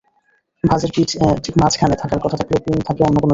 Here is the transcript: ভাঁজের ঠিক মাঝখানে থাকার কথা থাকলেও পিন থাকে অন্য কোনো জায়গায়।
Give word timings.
ভাঁজের 0.63 0.91
ঠিক 1.43 1.55
মাঝখানে 1.57 1.95
থাকার 1.95 2.19
কথা 2.23 2.37
থাকলেও 2.37 2.63
পিন 2.65 2.77
থাকে 2.87 3.01
অন্য 3.01 3.17
কোনো 3.17 3.19
জায়গায়। 3.19 3.29